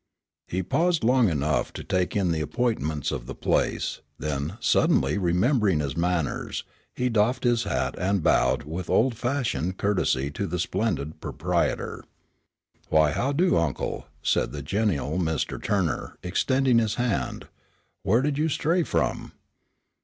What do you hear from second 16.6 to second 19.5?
his hand. "Where did you stray from?"